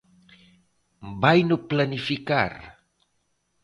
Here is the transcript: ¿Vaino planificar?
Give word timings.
¿Vaino 1.23 1.55
planificar? 1.71 2.51